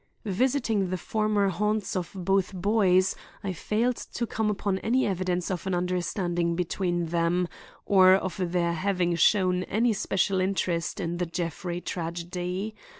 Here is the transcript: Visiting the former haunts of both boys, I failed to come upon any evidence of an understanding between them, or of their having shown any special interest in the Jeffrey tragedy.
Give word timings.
Visiting 0.25 0.89
the 0.89 0.97
former 0.97 1.49
haunts 1.49 1.95
of 1.95 2.09
both 2.15 2.55
boys, 2.55 3.15
I 3.43 3.53
failed 3.53 3.97
to 3.97 4.25
come 4.25 4.49
upon 4.49 4.79
any 4.79 5.05
evidence 5.05 5.51
of 5.51 5.67
an 5.67 5.75
understanding 5.75 6.55
between 6.55 7.05
them, 7.05 7.47
or 7.85 8.13
of 8.15 8.41
their 8.51 8.73
having 8.73 9.13
shown 9.15 9.61
any 9.65 9.93
special 9.93 10.39
interest 10.41 10.99
in 10.99 11.17
the 11.17 11.27
Jeffrey 11.27 11.81
tragedy. 11.81 12.73